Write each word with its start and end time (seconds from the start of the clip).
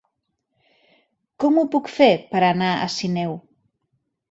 Com 1.43 1.59
ho 1.59 1.67
puc 1.77 1.93
fer 1.99 2.09
per 2.33 2.43
anar 2.49 2.73
a 2.87 2.91
Sineu? 2.97 3.39